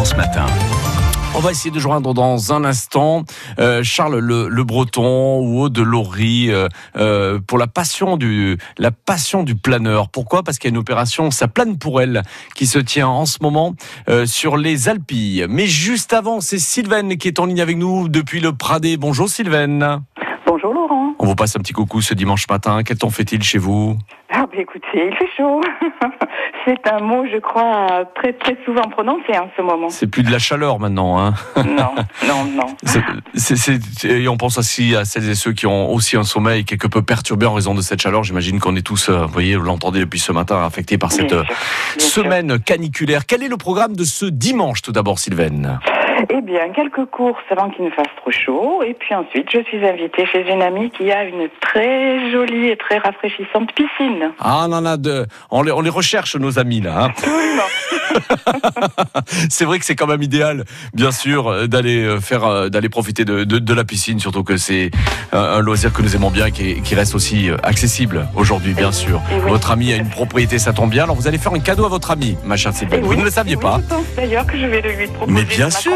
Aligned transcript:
France 0.00 0.16
Matin. 0.16 0.46
On 1.34 1.40
va 1.40 1.50
essayer 1.50 1.70
de 1.70 1.78
joindre 1.78 2.14
dans 2.14 2.54
un 2.54 2.64
instant 2.64 3.24
euh, 3.58 3.82
Charles 3.82 4.18
le, 4.18 4.64
Breton 4.64 5.40
ou 5.40 5.60
Aude 5.60 5.78
Laurie 5.78 6.50
euh, 6.50 6.68
euh, 6.96 7.38
pour 7.46 7.58
la 7.58 7.66
passion 7.66 8.16
du 8.16 8.56
la 8.78 8.92
passion 8.92 9.42
du 9.42 9.56
planeur. 9.56 10.08
Pourquoi? 10.08 10.42
Parce 10.42 10.58
qu'il 10.58 10.70
y 10.70 10.72
a 10.72 10.74
une 10.74 10.80
opération, 10.80 11.30
ça 11.30 11.48
plane 11.48 11.76
pour 11.76 12.00
elle, 12.00 12.22
qui 12.54 12.66
se 12.66 12.78
tient 12.78 13.08
en 13.08 13.26
ce 13.26 13.42
moment 13.42 13.74
sur 14.24 14.56
les 14.56 14.88
Alpilles. 14.88 15.44
Mais 15.50 15.66
juste 15.66 16.14
avant, 16.14 16.40
c'est 16.40 16.58
Sylvaine 16.58 17.18
qui 17.18 17.28
est 17.28 17.38
en 17.38 17.44
ligne 17.44 17.60
avec 17.60 17.76
nous 17.76 18.08
depuis 18.08 18.40
le 18.40 18.54
Pradé. 18.54 18.96
Bonjour 18.96 19.28
Sylvaine. 19.28 20.00
Bonjour 20.46 20.72
Laurent. 20.72 21.12
On 21.18 21.26
vous 21.26 21.34
passe 21.34 21.56
un 21.56 21.60
petit 21.60 21.74
coucou 21.74 22.00
ce 22.00 22.14
dimanche 22.14 22.48
matin. 22.48 22.82
Quel 22.84 22.96
temps 22.96 23.10
fait-il 23.10 23.42
chez 23.42 23.58
vous? 23.58 23.98
Écoutez, 24.60 25.08
il 25.10 25.16
fait 25.16 25.28
chaud. 25.36 25.60
C'est 26.64 26.86
un 26.88 27.00
mot, 27.00 27.24
je 27.32 27.38
crois, 27.38 28.04
très 28.14 28.32
très 28.32 28.56
souvent 28.64 28.82
prononcé 28.82 29.36
en 29.38 29.50
ce 29.56 29.62
moment. 29.62 29.88
C'est 29.88 30.06
plus 30.06 30.22
de 30.22 30.30
la 30.30 30.38
chaleur 30.38 30.78
maintenant, 30.78 31.18
hein 31.18 31.34
Non, 31.56 31.94
non, 32.26 32.44
non. 32.44 32.66
et 34.04 34.28
on 34.28 34.36
pense 34.36 34.58
aussi 34.58 34.94
à 34.94 35.04
celles 35.04 35.28
et 35.28 35.34
ceux 35.34 35.52
qui 35.52 35.66
ont 35.66 35.90
aussi 35.90 36.16
un 36.16 36.22
sommeil 36.22 36.64
quelque 36.64 36.86
peu 36.86 37.02
perturbé 37.02 37.46
en 37.46 37.54
raison 37.54 37.74
de 37.74 37.80
cette 37.80 38.00
chaleur. 38.00 38.22
J'imagine 38.24 38.60
qu'on 38.60 38.76
est 38.76 38.86
tous, 38.86 39.08
euh, 39.08 39.24
vous 39.24 39.32
voyez, 39.32 39.56
vous 39.56 39.64
l'entendez 39.64 40.00
depuis 40.00 40.20
ce 40.20 40.32
matin, 40.32 40.64
affectés 40.64 40.98
par 40.98 41.12
cette 41.12 41.32
euh, 41.32 41.44
semaine 41.98 42.58
caniculaire. 42.58 43.26
Quel 43.26 43.42
est 43.42 43.48
le 43.48 43.56
programme 43.56 43.96
de 43.96 44.04
ce 44.04 44.26
dimanche 44.26 44.82
tout 44.82 44.92
d'abord, 44.92 45.18
Sylvaine? 45.18 45.80
Eh 46.28 46.40
bien, 46.42 46.70
quelques 46.70 47.06
courses 47.06 47.42
avant 47.50 47.70
qu'il 47.70 47.84
ne 47.84 47.90
fasse 47.90 48.08
trop 48.16 48.30
chaud. 48.30 48.82
Et 48.82 48.94
puis 48.94 49.14
ensuite, 49.14 49.48
je 49.50 49.62
suis 49.62 49.84
invitée 49.86 50.26
chez 50.26 50.50
une 50.50 50.62
amie 50.62 50.90
qui 50.90 51.10
a 51.10 51.24
une 51.24 51.48
très 51.60 52.30
jolie 52.30 52.68
et 52.68 52.76
très 52.76 52.98
rafraîchissante 52.98 53.72
piscine. 53.72 54.32
Ah, 54.38 54.66
on 54.68 54.72
en 54.72 54.84
a 54.84 54.96
deux. 54.96 55.26
On 55.50 55.62
les, 55.62 55.72
on 55.72 55.80
les 55.80 55.90
recherche, 55.90 56.36
nos 56.36 56.58
amis, 56.58 56.80
là. 56.80 57.04
Hein. 57.04 57.12
c'est 59.50 59.64
vrai 59.64 59.78
que 59.78 59.84
c'est 59.84 59.94
quand 59.94 60.06
même 60.06 60.22
idéal, 60.22 60.64
bien 60.94 61.12
sûr, 61.12 61.48
euh, 61.48 61.66
d'aller 61.66 62.04
euh, 62.04 62.20
faire, 62.20 62.44
euh, 62.44 62.68
d'aller 62.68 62.88
profiter 62.88 63.24
de, 63.24 63.44
de, 63.44 63.74
la 63.74 63.84
piscine, 63.84 64.18
surtout 64.18 64.42
que 64.42 64.56
c'est 64.56 64.90
un 65.32 65.60
loisir 65.60 65.92
que 65.92 66.02
nous 66.02 66.16
aimons 66.16 66.30
bien 66.30 66.46
et 66.46 66.52
qui, 66.52 66.82
qui 66.82 66.94
reste 66.94 67.14
aussi 67.14 67.50
accessible 67.62 68.26
aujourd'hui, 68.34 68.74
bien 68.74 68.90
sûr. 68.90 69.20
Votre 69.46 69.70
ami 69.70 69.92
a 69.92 69.96
une 69.96 70.08
propriété, 70.08 70.58
ça 70.58 70.72
tombe 70.72 70.90
bien. 70.90 71.04
Alors 71.04 71.14
vous 71.14 71.28
allez 71.28 71.38
faire 71.38 71.52
un 71.52 71.60
cadeau 71.60 71.84
à 71.84 71.88
votre 71.88 72.10
ami, 72.10 72.36
ma 72.44 72.56
chère 72.56 72.72
Sylvaine. 72.72 73.02
Vous 73.02 73.14
ne 73.14 73.22
le 73.22 73.30
saviez 73.30 73.56
pas 73.56 73.80
Je 73.82 73.94
pense 73.94 74.06
d'ailleurs 74.16 74.46
que 74.46 74.58
je 74.58 74.66
vais 74.66 74.80
lui 74.80 75.06
proposer. 75.06 75.32
Mais 75.32 75.44
bien 75.44 75.70
sûr. 75.70 75.92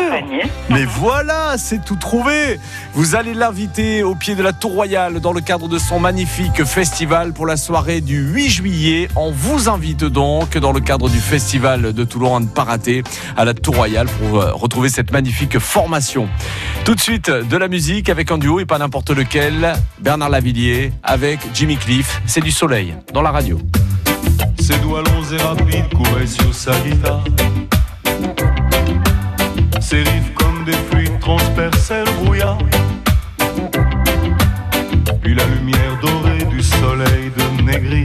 Mais 0.71 0.85
voilà, 0.85 1.57
c'est 1.57 1.85
tout 1.85 1.97
trouvé. 1.97 2.59
Vous 2.93 3.15
allez 3.15 3.35
l'inviter 3.35 4.03
au 4.03 4.15
pied 4.15 4.35
de 4.35 4.43
la 4.43 4.53
Tour 4.53 4.73
Royale 4.73 5.21
dans 5.21 5.33
le 5.33 5.41
cadre 5.41 5.69
de 5.69 5.79
son 5.79 5.99
magnifique 5.99 6.65
festival 6.65 7.33
pour 7.33 7.47
la 7.47 7.57
soirée 7.57 8.01
du 8.01 8.21
8 8.21 8.49
juillet. 8.49 9.09
On 9.17 9.31
vous 9.31 9.69
invite 9.69 10.05
donc 10.05 10.57
dans 10.59 10.73
le 10.73 10.81
cadre 10.81 11.09
du 11.09 11.19
festival 11.19 11.93
de 11.93 12.05
Toulon 12.05 12.37
à 12.37 12.41
ne 12.41 12.47
pas 12.47 12.65
rater 12.65 13.03
à 13.37 13.45
la 13.45 13.55
Tour 13.55 13.77
Royale 13.77 14.07
pour 14.07 14.41
euh, 14.41 14.53
retrouver 14.53 14.89
cette 14.89 15.13
magnifique 15.13 15.59
formation. 15.59 16.29
Tout 16.85 16.95
de 16.95 17.01
suite, 17.01 17.31
de 17.31 17.57
la 17.57 17.69
musique 17.69 18.09
avec 18.09 18.31
un 18.31 18.39
duo 18.39 18.61
et 18.61 18.67
pas 18.67 18.79
n'importe 18.79 19.11
lequel. 19.11 19.75
Bernard 20.01 20.31
Lavillier 20.31 20.93
avec 21.03 21.41
Jimmy 21.55 21.77
Cliff. 21.77 22.21
C'est 22.27 22.43
du 22.43 22.51
soleil 22.51 22.95
dans 23.13 23.23
la 23.23 23.31
radio. 23.31 23.59
Ses 24.61 24.79
doigts 24.79 25.03
longs 25.03 25.33
et 25.33 25.43
rapides 25.43 25.95
couraient 25.95 26.27
sur 26.27 26.55
sa 26.55 26.73
guitare. 26.81 27.25
Ses 29.87 30.03
rives 30.03 30.33
comme 30.33 30.65
des 30.65 30.73
fluides 30.91 31.21
transperçaient 31.21 32.05
le 32.07 32.25
brouillard. 32.25 32.57
Puis 35.23 35.35
la 35.35 35.45
lumière 35.45 35.99
dorée 36.01 36.43
du 36.47 36.63
soleil 36.63 37.31
de 37.37 37.63
Négri 37.63 38.03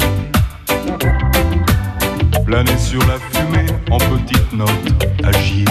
planait 2.46 2.78
sur 2.78 3.00
la 3.08 3.18
fumée 3.18 3.72
en 3.92 3.98
petites 3.98 4.52
notes 4.52 4.70
agiles. 5.24 5.70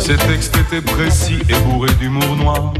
Ces 0.00 0.16
textes 0.16 0.56
étaient 0.56 0.80
précis 0.80 1.42
et 1.50 1.54
bourrés 1.68 1.92
d'humour 2.00 2.36
noir. 2.36 2.72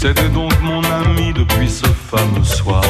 C'était 0.00 0.28
donc 0.28 0.52
mon 0.62 0.80
ami 0.84 1.32
depuis 1.32 1.68
ce 1.68 1.86
fameux 1.86 2.44
soir. 2.44 2.82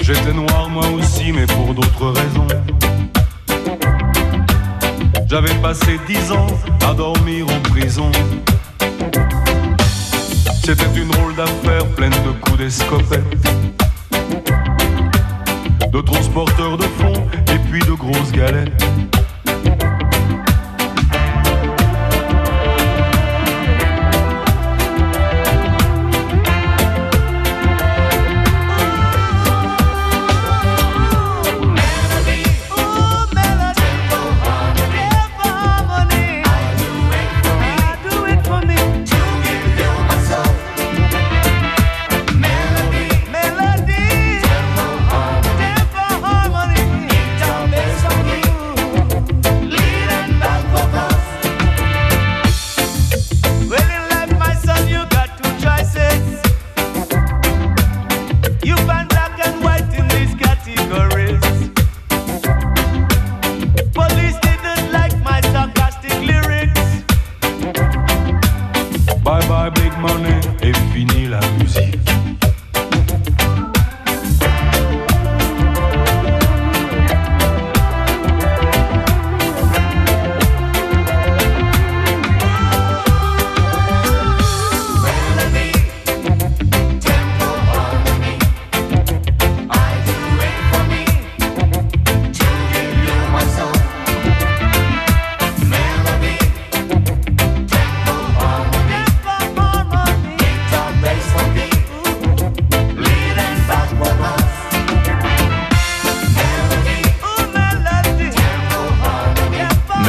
J'étais 0.00 0.32
noir 0.32 0.68
moi 0.68 0.88
aussi, 0.88 1.30
mais 1.30 1.46
pour 1.46 1.74
d'autres 1.74 2.08
raisons. 2.08 2.48
J'avais 5.30 5.54
passé 5.62 6.00
dix 6.08 6.32
ans 6.32 6.48
à 6.84 6.92
dormir 6.92 7.46
en 7.46 7.60
prison. 7.70 8.10
C'était 10.64 10.92
une 10.96 11.06
drôle 11.06 11.36
d'affaire 11.36 11.86
pleine 11.94 12.10
de 12.10 12.32
coups 12.40 12.58
d'escopette, 12.58 13.22
de 15.92 16.00
transporteurs 16.00 16.76
de 16.76 16.82
fonds 16.82 17.24
et 17.46 17.58
puis 17.70 17.78
de 17.78 17.92
grosses 17.92 18.32
galettes. 18.32 18.79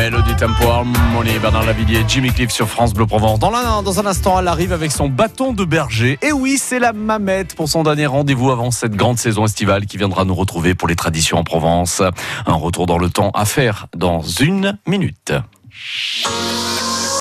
Melody 0.01 0.36
Tempo 0.36 0.68
Harmony, 0.68 1.38
Bernard 1.38 1.63
Lavillier, 1.63 2.03
Jimmy 2.07 2.31
Cliff 2.31 2.50
sur 2.50 2.68
France 2.68 2.92
Bleu 2.92 3.06
Provence. 3.06 3.38
Dans, 3.38 3.83
dans 3.83 4.00
un 4.00 4.06
instant, 4.07 4.39
elle 4.39 4.48
arrive 4.48 4.74
avec 4.74 4.92
son 4.92 5.09
bâton 5.09 5.53
de 5.53 5.63
berger. 5.63 6.18
Et 6.24 6.31
oui, 6.31 6.57
c'est 6.57 6.80
la 6.80 6.92
mamette 6.92 7.53
pour 7.53 7.69
son 7.69 7.83
dernier 7.83 8.07
rendez-vous 8.07 8.50
avant 8.50 8.71
cette 8.71 8.95
grande 8.95 9.19
saison 9.19 9.45
estivale 9.45 9.86
qui 9.86 9.98
viendra 9.98 10.25
nous 10.25 10.33
retrouver 10.33 10.74
pour 10.74 10.88
les 10.88 10.95
traditions 10.95 11.38
en 11.38 11.44
Provence. 11.44 12.01
Un 12.48 12.53
retour 12.53 12.88
dans 12.88 12.98
le 12.98 13.12
temps 13.12 13.30
à 13.36 13.45
faire 13.45 13.86
dans 13.95 14.24
une 14.24 14.75
minute. 14.88 15.33